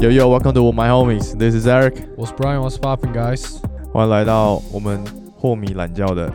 [0.00, 1.38] Yo yo, welcome to my homies.
[1.38, 2.08] This is Eric.
[2.16, 3.60] 我是 Brian，What's popping guys？
[3.92, 5.00] 欢迎来到我们
[5.38, 6.32] 霍米懒觉的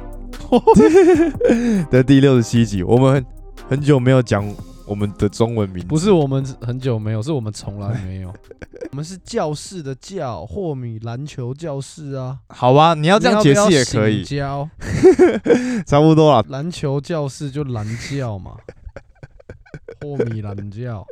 [1.92, 2.84] 的第六十七集。
[2.84, 3.26] 我们
[3.68, 4.48] 很久没有讲
[4.86, 8.34] 我们的中文名字，不是我们很久没有，是我们从来没有。
[8.92, 12.40] 我们是教室的教，霍米篮球教室啊。
[12.50, 12.94] 好吧？
[12.94, 14.70] 你要这样解释也可以，教
[15.86, 16.44] 差不多啦。
[16.48, 18.56] 篮球教室就篮教嘛，
[20.02, 21.06] 霍米篮教。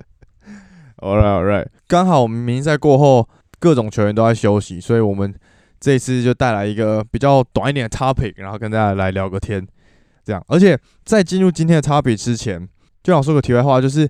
[0.97, 1.67] All right, all right。
[1.87, 3.27] 刚好我们明星赛过后，
[3.59, 5.35] 各种球员都在休息，所以我们
[5.85, 9.63] 这一次就带来一个比较短一点的 topic，然后跟大家来聊个天，
[10.23, 10.43] 这样。
[10.47, 12.67] 而且在进入今天的 topic 之前，
[13.03, 14.09] 就想说个题外话，就是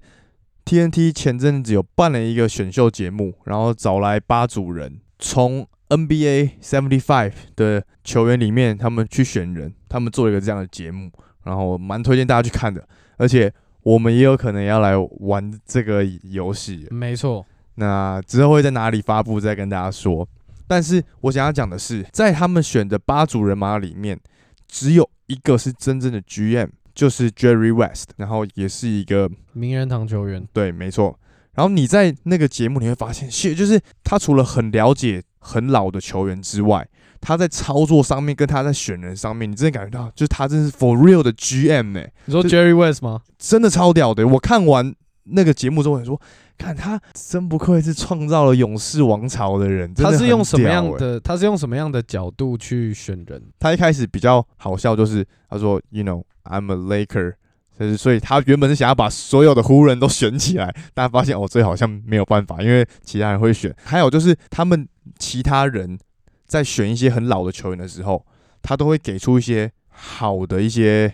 [0.64, 11.12] TNT 前阵子有办了一个选秀节目，然后找来八组人，从 NBA Seventy Five 的球员里面，他们去选人，他们做了一个这样的节目，
[11.44, 12.88] 然后蛮推荐大家去看的，
[13.18, 13.52] 而且。
[13.86, 17.46] 我们也有可能要来玩这个游戏，没错。
[17.76, 20.28] 那之后会在哪里发布再跟大家说。
[20.68, 24.20] 但是我想要讲的是，在他们选的八组人马里面，
[24.68, 30.48] 只有一个是真正的 GM，就是 Jerry West，然后也是一个名人堂球员。
[30.54, 31.20] 对，没错。
[31.54, 36.86] 然后你在那个节目你会发现，谢就是他除了很了解很老的球员之外，
[37.22, 42.14] 他在操作上面跟他在选人上面，你真的感觉到，就是他真是 for real 的 GM 呢、欸。
[42.26, 43.22] 你说 Jerry West 吗？
[43.40, 44.28] 真的超屌的！
[44.28, 44.94] 我看完
[45.24, 46.20] 那个节目之后，我说，
[46.58, 49.94] 看他真不愧是创造了勇士王朝的人。
[49.94, 51.20] 他是用什么样欸的？
[51.20, 53.42] 他是用什么样的角度去选人？
[53.60, 57.34] 他一开始比较好笑，就是他说，You know, I'm a Laker。
[57.78, 63.76] 就是，所以他原本是想要把所有的湖人都选起来，但发现哦，这好像没有办法，因为其他人会选。
[63.84, 64.88] 还有就是，他们
[65.20, 66.00] 其他人
[66.46, 68.26] 在选一些很老的球员的时候，
[68.62, 71.14] 他都会给出一些好的一些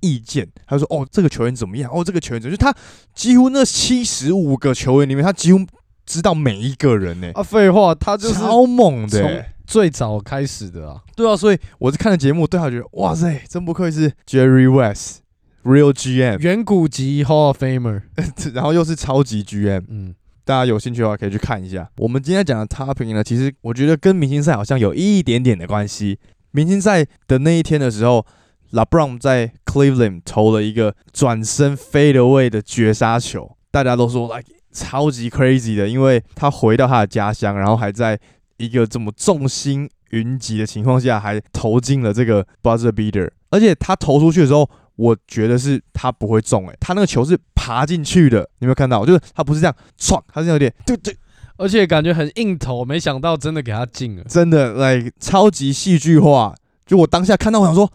[0.00, 0.48] 意见。
[0.66, 1.90] 他说：“哦，这个球员怎么样？
[1.92, 2.76] 哦，这个球员怎么样？”就他
[3.14, 5.60] 几乎那七十五个球员里面，他几乎
[6.06, 9.46] 知道每一个人呢、啊，废话，他就是超猛的。
[9.66, 11.00] 最早开始的啊。
[11.14, 15.20] 对啊，所以我是看了节目，对他觉得哇塞，真不愧是 Jerry West。
[15.62, 18.00] Real GM，远古级 Hall of Famer，
[18.54, 21.86] 然后又是超级 GM，嗯，大家有兴趣的话可以去看一下。
[21.98, 26.18] 我们今天讲的 topic 呢，其实我觉得跟明星赛好像有一点点的关系。
[26.52, 28.24] 明星赛的那一天的时候
[28.72, 38.18] ，LeBron 在 Cleveland 投了一个转身 fade away 的绝杀球，大家都说 like 超级 crazy 的，因为他回到他的家乡，然后还在
[38.56, 44.68] 一个这么众星云集的情况下，还投进了这个 buzzer beater，而且他投出去的时候。
[44.96, 49.06] 我觉得是他不会中诶、欸，他那个球是爬进去的，你有没有看到？
[49.06, 51.16] 就是他不是这样撞，他是有点对对，
[51.56, 56.54] 而且感觉很硬投，没想到真的给他进了，真的 like 超级戏剧化。
[56.84, 57.90] 就我当下看到，我想说，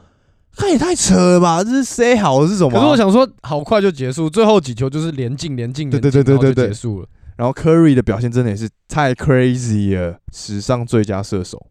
[0.57, 2.73] 他也太扯了吧，这是 say 好的是什么、啊？
[2.73, 7.07] 可是我想说，好快就结束，最后几球就是连进连进，对对对对对对，结束了。
[7.35, 11.67] 然后 Curry 的表现真的也是太 crazy 了，史上最佳射手。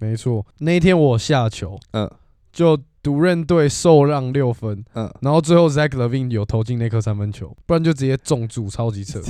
[0.00, 2.10] 没错，那一天我下球，嗯，
[2.52, 2.78] 就。
[3.04, 9.20] 独任队受让六分，嗯，然后最后 Zach Levine 有投进那颗三分球，不然就直接中柱，超级扯，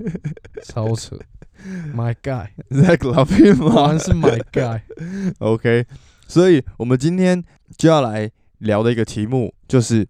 [0.62, 1.18] 超扯
[1.94, 3.70] ，My guy，Zach Levine 吗？
[3.72, 4.82] 果然是 My guy。
[5.40, 5.86] OK，
[6.28, 7.42] 所以我们今天
[7.78, 10.06] 就要来聊的一个题目，就是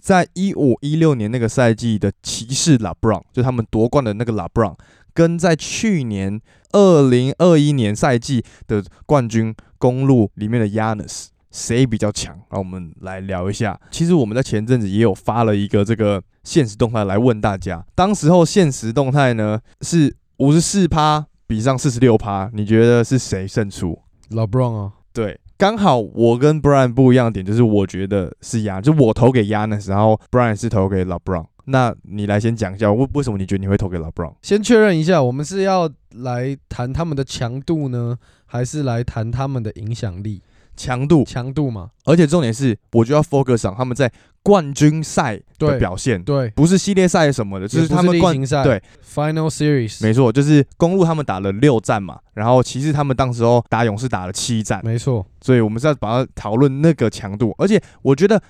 [0.00, 4.76] 在一五一六年那个赛季的骑士 LeBron，就他们夺冠的那个 LeBron，
[5.14, 6.40] 跟在去年
[6.72, 11.26] 二零二一年赛季的冠军公路里面的 Yanis。
[11.52, 12.38] 谁比较强？
[12.50, 13.80] 让我们来聊一下。
[13.90, 31.46] 其实我们在前阵子也有发了一个这个现实动态来问大家，当时候现实动态呢是五十四趴比上四十六趴，你觉得是谁胜出？LeBron 啊，对，刚好我跟 Brian 不一样的点就是我觉得是压，就我投给 Yanis，然后 Brian 是投给 LeBron。
[31.68, 34.34] 那你来先讲一下为为什么你觉得你会投给 LeBron？
[34.42, 40.42] 先确认一下，我们是要来谈他们的强度呢，还是来谈他们的影响力？
[40.76, 44.12] 强度，强度嘛，而且重点是，我就要 focus 上他们在
[44.42, 58.40] 冠军赛的表现，对，不是系列赛什么的，就是他们冠赛，对，Final Series，没错，就是公路他们打了六战嘛，然后骑士他们当时候打勇士打了七战，没错，所以我们是要把它讨论那个强度，而且我觉得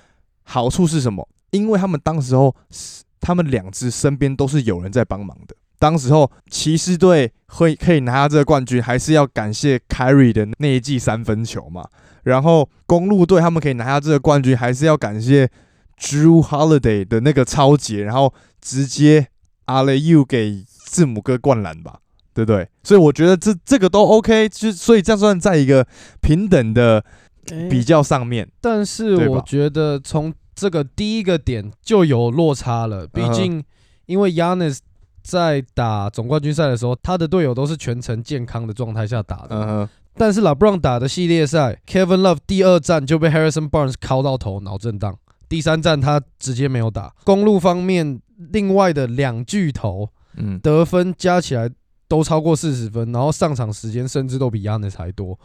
[0.43, 1.27] 好处是什么？
[1.51, 2.53] 因为他们当时候
[3.19, 5.55] 他们两支身边都是有人在帮忙的。
[5.79, 11.87] 当时候骑士队会可以拿下这个冠军，还是要感谢 Kyrie 的那一记三分球嘛。
[12.27, 15.49] 然后公路队他们可以拿下这个冠军，还是要感谢
[15.97, 19.27] Drew Holiday 的那个超节，然后直接
[19.65, 21.99] l e u 给字母哥灌篮吧，
[22.33, 22.67] 对不对？
[22.83, 25.87] 所以我觉得这这个都 OK，就所以这样算在一个
[26.21, 27.03] 平等的
[27.69, 28.47] 比较上面。
[28.59, 33.63] 但是我觉得从这个第一个点就有落差了，毕竟
[34.05, 34.79] 因为 Yanis
[35.23, 39.89] 在打总冠军赛的时候，他的队友都是全程健康的状态下打的。
[40.17, 45.15] 但是 LeBron 打的系列赛，Kevin Love 第二战就被 Harrison Barnes 敲到头，脑震荡。
[45.47, 47.13] 第三战他直接没有打。
[47.23, 48.19] 公路方面，
[48.51, 51.69] 另外的两巨头嗯，得分加起来
[52.07, 55.39] 都超过四十分，然后上场时间甚至都比 Yanis 还多。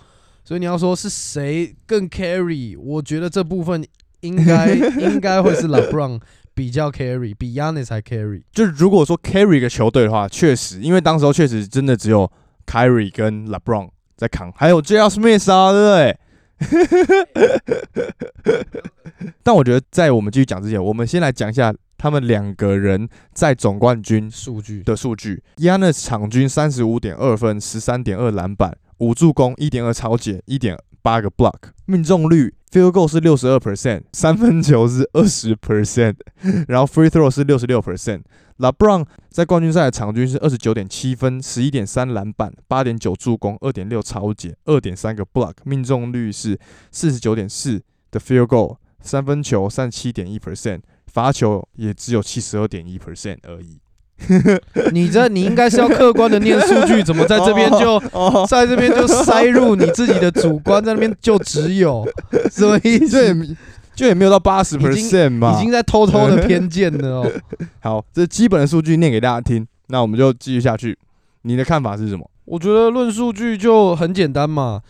[0.44, 3.86] 所以你要说是谁更 carry，我觉得这部分
[4.22, 6.20] 应该 应该会是 LeBron
[6.54, 8.42] 比较 carry，比 Yanis 还 carry。
[8.52, 12.28] 就是如果说 carry 一个球队的话，确实，因为当时候确实真的只有
[12.66, 13.90] Kyrie 跟 LeBron
[14.22, 15.08] 在扛，还有 J.R.
[15.08, 16.16] Smith 啊，对不对？
[19.42, 25.42] 但我觉得在我们继续讲之前，我们先来讲一下他们两个人在总冠军数据的数据。
[25.56, 36.14] Yanis 场均三十五点二分，十三点二篮板，五助攻，一点二超解，一点八个 block，命中率 field goal 是六十二 percent，三分球是二十 percent，
[36.69, 38.22] 然后 free throw 是六十六 percent。
[38.58, 46.58] LeBron 在冠军赛的场均是二十九点七分，十一点三篮板，八点九助攻，二点六超解，二点三个 block，命中率是
[46.93, 53.81] 四十九点四的 field goal，三分球三十七点一 percent，罚球也只有七十二点一 percent 而已。
[54.92, 62.06] 你这你应该是要客观的念数据，怎么在这边就 哦，在这边就塞入你自己的主观，在那边就只有
[62.50, 63.24] 什么意就思？
[63.24, 63.56] 也没
[63.94, 67.32] 就也没有到八十 percent 嘛，已经在偷偷的偏见了哦。
[67.80, 70.96] 好，这基本的数据念给大家听，那我们就继续下去。
[71.42, 72.28] 你的看法是什么？
[72.44, 74.80] 我觉得论数据就很简单嘛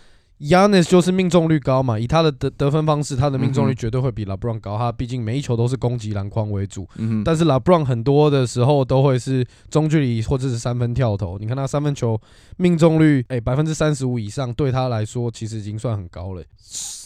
[0.42, 4.76] ，Yanis 就是命中率高嘛，以他的得得分方式，他的命中率绝对会比 LeBron 高。
[4.76, 11.38] 他毕竟每一球都是攻击篮筐为主，嗯，但是 LeBron 很多的时候都会是中距离或者是三分跳投。
[11.38, 12.20] 你看他三分球
[12.56, 16.42] 命中率，哎，百分之三十五以上，对他来说其实已经算很高了。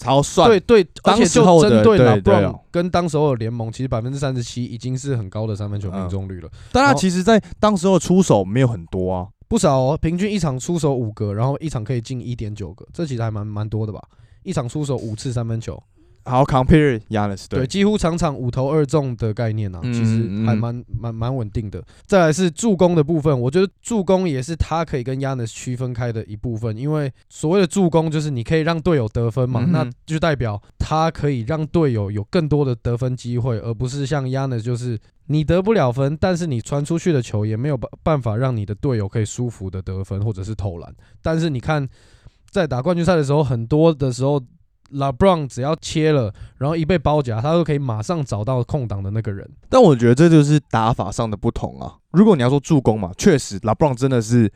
[0.04, 9.28] 好算，对对，而当且就时候针对对 LeBron 跟当时候的联盟，其实百分之三十七已经是很高的三分球嗯命中率了，但他其实在当时候出手没有很多啊。
[9.48, 14.02] 不少哦，平均一场出手五个，然后一场可以进一点九个，这其实还蛮蛮多的吧？
[14.42, 15.80] 一场出手五次三分球，
[16.24, 21.82] 好，compare Yanis 对，对，几乎场场五投二中的概念啊，嗯其实还蛮蛮蛮稳定的。
[22.06, 40.94] 再来是助攻的部分，我觉得助攻也是他可以跟 Yanis 区分开的一部分，因为所谓的助攻就是你可以让队友得分嘛，嗯哼那就代表他可以让队友有更多的得分机会，而不是像 Yanis 就是你得不了分，但是你传出去的球也没有办办法让你的队友可以舒服的得分或者是投篮。
[41.22, 41.88] 但是你看，
[42.50, 44.40] 在打冠军赛的时候，很多的时候
[44.92, 49.48] ，LeBron 只要切了，然后一被包夹，他都可以马上找到空档的那个人。
[49.68, 51.96] 但我觉得这就是打法上的不同啊。
[52.12, 54.50] 如果你要说助攻嘛，确实 LeBron 真的是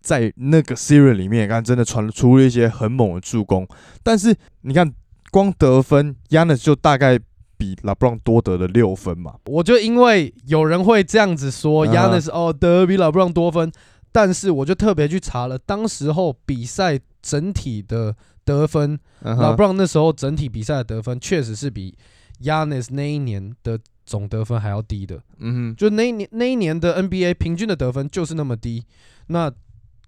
[0.00, 3.68] 在那个 series 里面，看真的传出了一些很猛的助攻。
[4.02, 4.90] 但是你看，
[5.30, 7.18] 光得分，Yanis 就大概
[7.56, 9.34] 比 LeBron 多得了六分嘛。
[9.46, 13.72] 我就因为有人会这样子说嗯，Yanis 哦得得比 LeBron 多分，
[14.12, 18.14] 但是我就特别去查了，当时候比赛整体的
[18.44, 21.96] 得分、嗯 l 哼 e b r o n 那时候整体比赛的得分确实是比
[22.42, 25.22] Yanis 那一年的总得分还要低的。
[25.38, 28.84] 嗯哼，就那一年那一年的 NBA 平均的得分就是那么低，
[29.28, 29.50] 那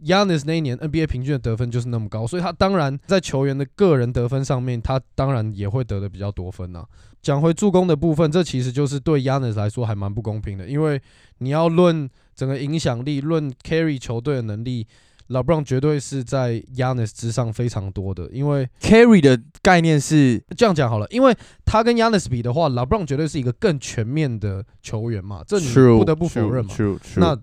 [0.05, 6.85] Yanis 那一年 NBA 平均的得分就是那么高，所以他当然在球员的个人得分上面，他当然也会得的比较多分呐、
[7.23, 11.01] 讲回助攻的部分，这其实就是对 Yanis 来说还蛮不公平的，因为
[11.39, 14.87] 你要论整个影响力、论 carry 球队的能力
[15.29, 25.67] ，LeBron 绝对是在 Yanis 之上非常多的，因为 carry 的概念是，这样讲好了，因为他跟 Yanis 比的话，LeBron 绝对是一个更全面的球员嘛，这你
[25.99, 26.73] 不得不否认嘛。
[26.73, 27.37] True, true, 那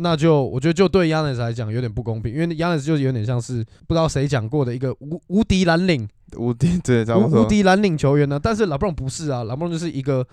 [0.00, 10.26] 那就我觉得就对 Yanis 来讲有点不公平，因为 Yanis 就有点像是不知道谁讲过的一个无无敌蓝领无敌对，无无敌蓝领球员呢，但是老布朗不是啊，老布朗就是一个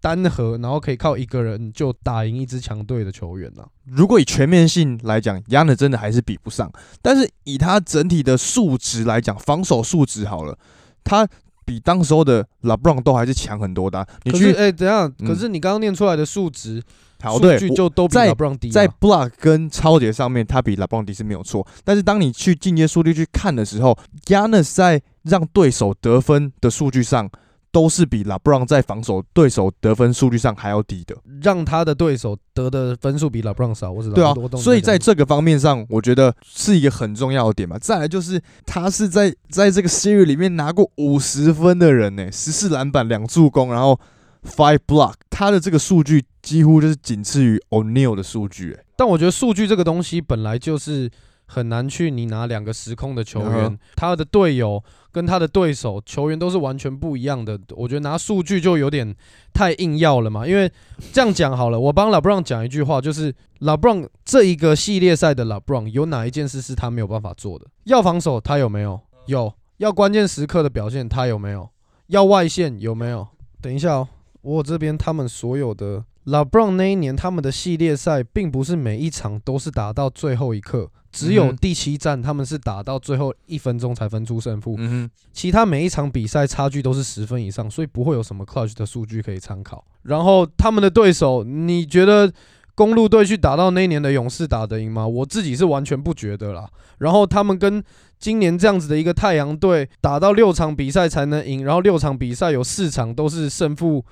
[0.00, 3.66] 单核，然后可以靠一个人就打赢一支强队的球员啊。
[3.84, 6.70] 如果以全面性来讲，Yanis 真的还是比不上。
[7.02, 10.56] 但是以他整体的数值来讲，防守数值好了，
[11.02, 11.26] 他
[11.64, 16.84] 比当时候的 LeBron 都还是强很多的啊、你去可是哎、等一下，嗯可是你刚刚念出来的数值数
[17.20, 21.66] 好对，就都比在老布朗低、啊，在 block 跟超节上面，他比 LeBron 低是没有错。
[21.84, 27.28] 但是当你去进阶数据去看的时候，Yanis 在让对手得分的数据上，
[27.70, 31.14] 都是比 LeBron 在防守对手得分数据上还要低的。
[31.42, 33.90] 让他的对手得的分数比老布朗少。
[33.90, 37.78] 我知道，对啊所以在这个方面上，我觉得是一个很重要的点嘛。
[37.78, 44.00] 再来就是他是在在这个 series 里面拿过五十分的人呢，十四篮板两助攻，然后
[44.44, 48.84] five block，他的这个数据几乎就是仅次于 O'Neal 的数据、欸。
[48.96, 51.10] 但我觉得数据这个东西本来就是
[51.46, 57.58] 很难去，你拿两个时空的球员，嗯他的队友跟他的对手球员都是完全不一样的。
[57.70, 59.14] 我觉得拿数据就有点
[59.54, 60.46] 太硬要了嘛。
[60.46, 60.70] 因为
[61.12, 67.66] 这样讲好了，我帮 LeBron 讲一句话，就是 LeBron 这一个系列赛的 LeBron 有哪一件事是他没有办法做的？
[67.84, 69.00] 要防守他有没有？
[69.26, 69.52] 有。
[69.78, 71.68] 要关键时刻的表现他有没有？
[72.08, 73.26] 要外线有没有？
[73.62, 74.08] 等一下哦，
[74.48, 89.84] 我这边他们所有的 LeBron 那一年他们的系列赛，并不是每一场都是打到最后一刻，只有第七战他们是打到最后一分钟才分出胜负，嗯其他每一场比赛差距都是十分以上，所以不会有什么 clutch 的数据可以参考。
[90.02, 92.32] 然后他们的对手，你觉得
[92.74, 95.06] 公路队去打到那一年的勇士打得赢吗？
[95.06, 96.66] 我自己是完全不觉得啦。
[96.98, 97.84] 然后他们跟
[98.18, 104.04] 今年这样子的一个太阳队打到六场比赛才能赢，然后六场比赛有四场都是胜负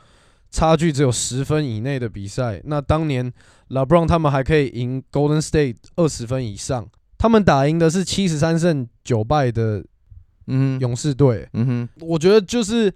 [0.57, 2.63] 差距只有十分以内的比赛。
[2.65, 3.31] 那当年
[3.69, 9.85] LeBron 他们还可以赢 Golden State 二十分以上，他们打赢的是七十三胜九败的
[10.47, 11.47] 嗯，勇士队。
[11.53, 12.91] 嗯哼，我觉得就是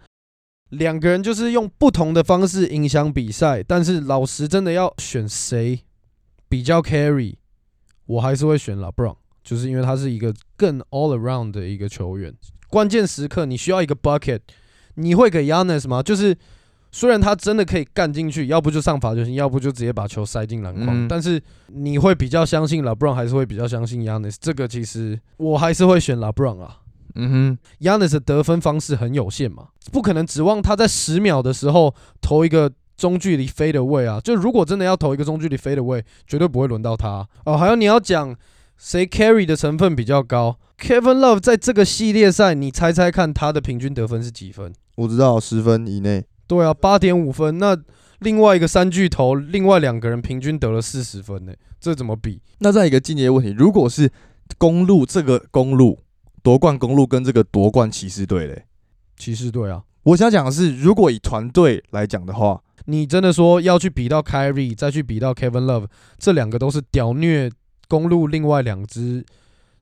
[0.71, 5.83] 两个人就是用不同的方式影响比赛，但是老实真的要选谁
[6.49, 7.35] 比较 carry，
[8.07, 12.35] 我还是会选 LeBron，就是因为他是一个更 all around 的一个球员。
[12.69, 14.40] 关键时刻你需要一个 bucket，
[14.95, 16.02] 你会给 Yanis 吗？
[16.02, 16.35] 就是
[16.93, 24.37] 虽然他真的可以干进去，要不就上罚球线，要不就直接把球塞进篮筐，嗯但是你会比较相信 LeBron，还是会比较相信 Yanis？
[24.41, 26.79] 这个其实我还是会选 LeBron 啊。
[27.17, 34.21] 嗯哼，Yanis 的得分方式很有限嘛，不可能指望他在十秒的时候投一个中距离 fade away 啊。
[34.21, 37.59] 就如果真的要投一个中距离 fade away，绝对不会轮到他哦。
[37.59, 38.37] 还有你要讲
[38.77, 44.73] 谁 carry 的成分比较高，Kevin Love 在这个系列赛，你猜猜看他的平均得分是几分？
[44.95, 46.25] 我知道十分以内。
[46.50, 47.59] 对啊，八点五分。
[47.59, 47.78] 那
[48.19, 52.42] 另外一个三巨头，另外两个人平均得了四十分呢、这怎么比？
[52.59, 54.11] 那再一个进阶问题，如果是
[54.59, 56.00] 公路这个公路
[56.42, 58.64] 夺冠公路跟这个夺冠骑士队嘞，
[59.16, 65.87] 骑士队啊，我想讲的是，如果以团队来讲的话，你真的说要去比到 Kyrie，再去比到 Kevin Love，
[66.19, 67.49] 这两个都是屌虐
[67.87, 69.25] 公路另外两支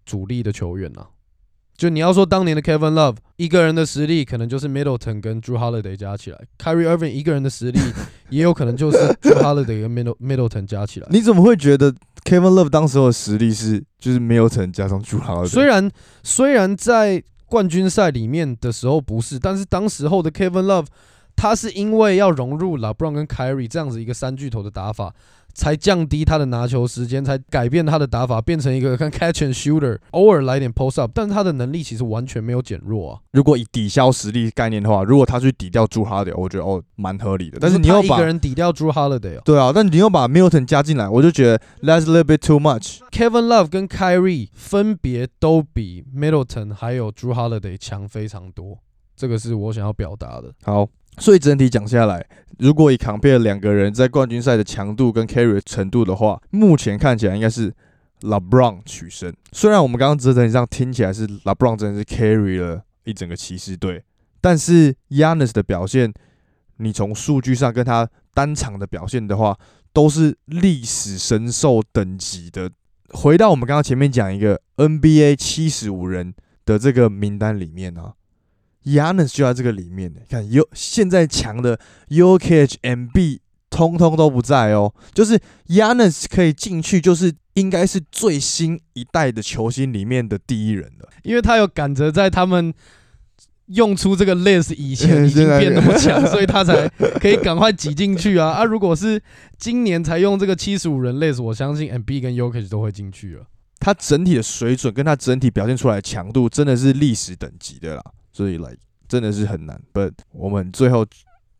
[0.05, 1.09] 主力的球员啊。
[1.79, 7.79] 就你要说当年的 Kevin Love 一个人的实力，可能就是 Middleton 跟 Drew Holiday 加起来；Kyrie Irving 一个人的实力，
[8.31, 11.07] 也有可能就是 Drew Holiday 跟 Middle Middleton 加起来。
[11.13, 11.95] 你怎么会觉得
[12.25, 15.47] Kevin Love 当时候的实力是就是 Middleton 加上 Drew Holiday？？
[15.47, 15.89] 虽然
[16.25, 20.87] 虽然在冠军赛里面的时候不是，但是当时候的 Kevin Love，
[21.39, 25.15] 他是因为要融入 LeBron 跟 Kyrie 这样子一个三巨头的打法，
[25.55, 33.21] 才降低他的拿球时间，才改变他的打法，变成一个看 catch and shooter，偶尔来点 post up，但是他的能力其实完全没有减弱啊。
[33.31, 37.59] 如果以抵消实力概念的话，如果他去抵掉朱哈德，我觉得哦蛮合理的。
[37.61, 42.99] 但是你要把一个人抵掉 Drew Holiday 哦对啊，但你又把 Milton 加进来，我就觉得 that's a little bit too much。
[43.13, 48.79] ，Kevin Love 跟 Kyrie 分别都比 Middleton 还有 Drew Holiday 强非常多，
[49.17, 50.53] 这个是我想要表达的。
[50.63, 50.87] 好，
[51.19, 52.25] 所以整体讲下来，
[52.59, 57.75] 如果以 compare 两个人在冠军赛的强度跟 carry 的程度的话，目前看起来应该是
[58.21, 59.33] LeBron 取胜。
[59.53, 64.03] 虽然我们刚刚整体上听起来是 LeBron 真的是 carry 了一整个骑士队，
[64.41, 66.13] 但是 Yanis 的表现，
[66.77, 69.59] 你从数据上跟他单场的表现的话，
[69.93, 72.71] 都是历史神兽等级的。
[73.11, 76.35] 回到我们刚刚前面讲一个 NBA 七十五人
[76.65, 78.13] 的这个名单里面啊
[78.89, 80.21] ，Yanis 就在这个里面的。
[80.29, 81.79] 看 U 现在强的
[82.09, 83.39] UKH、MB
[83.71, 91.09] 通通都不在哦，就是 Yanis 可以进去，就是应该是最新一代的球星里面的第一人了。
[91.23, 92.73] 因为他有赶着在他们
[93.67, 96.89] 用出这个 list 以前 已经变那么强， 所以他才
[97.21, 98.49] 可以赶快挤进去啊！
[98.51, 99.23] 啊，如果是
[99.59, 103.45] 今年才用这个七十五人 list，我相信 MB 跟 Yokich 都会进去了。
[103.79, 108.03] 他整体的水准跟他整体表现出来的强度，真的是历史等级的啦，
[108.39, 108.73] 所以来
[109.09, 109.83] 真的是很难。
[109.93, 111.05] But 我们最后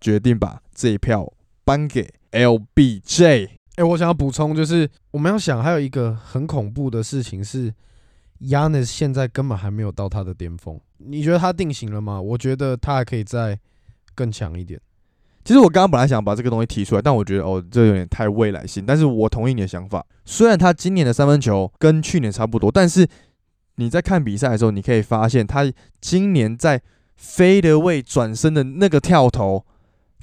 [0.01, 1.33] 决定把这一票
[1.65, 3.49] 颁给 LBJ。
[3.75, 7.75] 哎、我想要补充，就是我们要想，还有一个很恐怖的事情是
[8.43, 10.81] ，Yanis 现在根本还没有到他的巅峰。
[10.99, 12.21] 你觉得他定型了吗？
[12.21, 13.59] 我觉得他还可以再
[14.15, 14.81] 更强一点。
[15.45, 18.87] 其实我刚刚本来想把这个东西提出来，但我觉得哦，这有点太未来性。
[18.87, 20.07] 但是我同意你的想法。
[20.25, 23.05] 虽然他今年的三分球跟去年差不多，但是
[23.79, 26.83] 你在看比赛的时候，你可以发现他今年在
[27.19, 29.65] fade away 转身的那个跳投，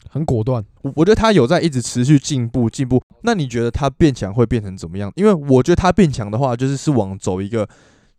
[0.09, 3.01] 很果断，我我觉得他有在一直持续进步进步。
[3.23, 5.11] 那你觉得他变强会变成怎么样？
[5.15, 7.67] 因为我觉得他变强的话，就是是往走一个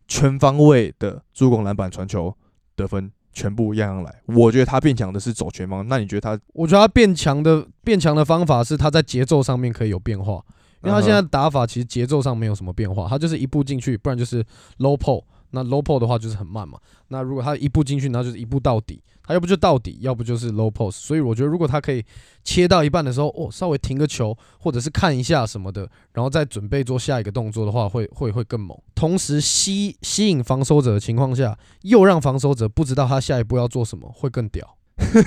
[0.08, 2.34] 全方位的助攻、篮板、传球、
[2.74, 4.22] 得分全部样样来。
[4.26, 6.42] 我觉得他变强的是走全方，那你觉得他？
[6.54, 10.42] 我觉得他变强的变强的方法是他在节奏上面可以有变化，
[10.86, 14.42] 因为他现在打法其实节奏上没有什么变化，他就是一步进去，不然就是
[14.78, 15.24] low pull。
[15.50, 16.78] 那 low pull 的话就是很慢嘛。
[17.08, 19.02] 那如果他一步进去，那就是一步到底。
[19.28, 20.92] 他要不就到底，要不就是 low post。
[20.92, 22.04] 所以我觉得，如果他可以
[22.44, 28.78] 切到一半的时候，哦，稍微停个球，或者是看一下什么的，然后再准备做下一个动作的话，会会会更猛。
[28.94, 34.76] 同时吸吸引防守者的情况下，又让防守者不知道他下一步要做什么，会更屌。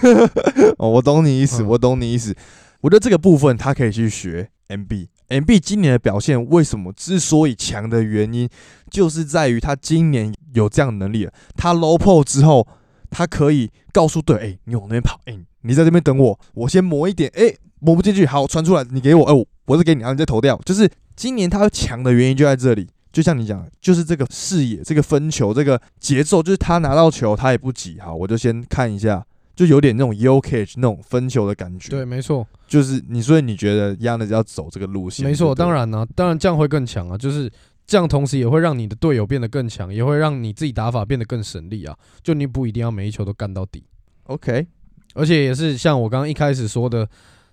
[0.80, 2.34] 哦，我懂你意思，我懂你意思。
[2.82, 5.08] 我觉得这个部分他可以去学 MB。
[5.28, 8.50] MB 今年的表现为什么之所以强的原因，
[8.90, 11.34] 就是在于他今年有这样的能力了。
[11.56, 12.68] 他 low pull 之后。
[13.12, 20.56] 他可以告诉队，哎，你往那边跑，哎，你在这边等我，我先磨一点，哎，磨不进去，好，传出来，你给我，哎，我是给你，然后你再投掉。
[20.64, 29.26] 就是今年他强的原因就在这里，就像你讲，就是这个视野，这个分球，这个节奏，就是他拿到球他也不急，好，我就先看一下，
[29.60, 31.90] 就有点那种 U catch 那种分球的感觉。
[31.90, 35.26] 对，没错，就是你，所以你觉得亚的要走这个路线？
[35.26, 37.52] 没错，当然呢，当然这样会更强啊，就是。
[37.90, 41.98] 这样同时也会让你的队友变得更强，也会让你自己打法变得更省力啊！
[42.22, 43.84] 就你不一定要每一球都干到底
[44.26, 44.68] ，OK。
[45.16, 47.10] 而且也是像我刚刚一开始说的，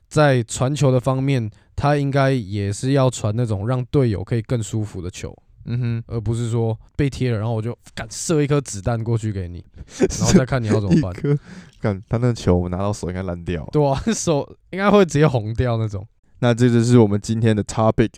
[0.09, 5.35] 在传球的方面，他应该也是要传那种让队友可以更舒服的球，
[5.67, 9.65] 嗯哼，而不是说被贴了，然后我就敢射一颗子弹过去给你，
[10.19, 11.39] 然后再看你要怎么办。
[11.81, 16.07] 看他那球我拿到手应该烂掉，对啊， 手应该会直接红掉那种。
[16.41, 18.11] 那这就是我们今天的 topic：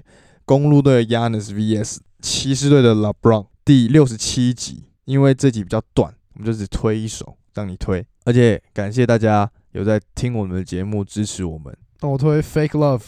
[0.45, 1.99] 公路队的 Yanis vs。
[2.21, 11.73] 骑士队的 LeBron 第六十七集，因为这集比较短，我们就只推一首让你推，而且感谢大家有在听我们的节目支持我们。
[12.01, 13.03] 那我推 Fake Love，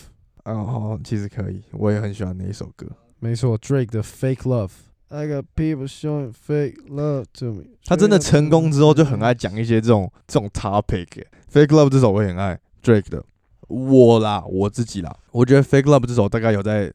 [0.44, 2.86] 哦，其实可以，我也很喜欢那一首歌。
[3.20, 4.70] 没错，Drake 的 Fake Love。
[5.08, 7.64] I got people showing fake love to me。
[7.84, 11.24] 他真的成功之后就很爱讲一些这种这种 topic。
[11.52, 13.24] Fake Love 这首我也很爱 Drake 的。
[13.68, 16.92] 我啦，我自己啦，我觉得 Fake Love 这首大概有在。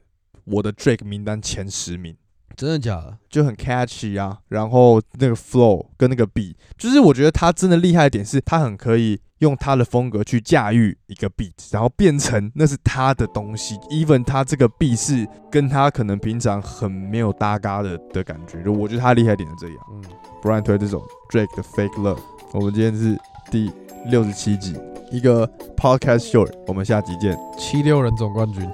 [0.47, 2.15] 我的 Drake 名单前十名，
[2.55, 3.17] 真的假的？
[3.29, 13.75] 就很 catchy 啊，然后那个 flow 跟那个 beat，就是我觉得他真的厉害的点是，他很可以用他的风格去驾驭一个 beat，然后变成那是他的东西。
[13.91, 19.77] Even 他这个 beat 是跟他可能平常很没有搭嘎的的感觉，就我觉得他厉害点是这样。
[19.91, 20.01] 嗯，
[20.41, 22.19] 不然推这首 Drake 的 Fake Love。
[22.53, 23.17] 我们今天是
[23.51, 23.69] 第
[24.05, 24.75] 六十七集，
[25.11, 27.37] 一个 podcast short，我们下集见。
[27.59, 28.65] 七六人总冠军。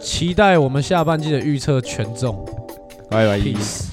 [0.00, 2.47] 期待我们下半季的预测全中，
[3.08, 3.87] 拜拜。